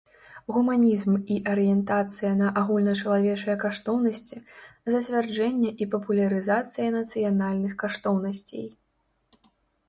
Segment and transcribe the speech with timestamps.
[0.53, 4.41] Гуманiзм i арыентацыя на агульначалавечыя каштоўнасцi,
[4.95, 8.67] зацвярджэнне i папулярызацыя нацыянальных каштоўнасцей.